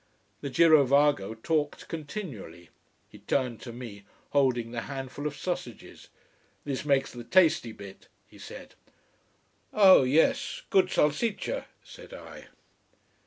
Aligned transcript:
The 0.41 0.49
girovago 0.49 1.35
talked 1.43 1.87
continually. 1.87 2.69
He 3.07 3.19
turned 3.19 3.61
to 3.61 3.71
me, 3.71 4.03
holding 4.31 4.71
the 4.71 4.81
handful 4.89 5.27
of 5.27 5.37
sausages. 5.37 6.07
"This 6.63 6.83
makes 6.83 7.11
the 7.13 7.23
tasty 7.23 7.71
bit," 7.71 8.07
he 8.25 8.39
said. 8.39 8.73
"Oh 9.71 10.01
yes 10.01 10.63
good 10.71 10.89
salsiccia," 10.89 11.65
said 11.83 12.15
I. 12.15 12.47